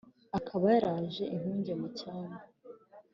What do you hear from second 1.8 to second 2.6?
cyambu